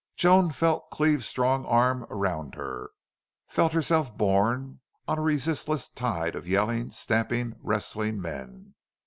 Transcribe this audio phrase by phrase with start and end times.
[0.15, 2.89] Joan felt Cleve's strong arm around her
[3.47, 8.73] felt herself borne on a resistless tide of yelling, stamping, wrestling men.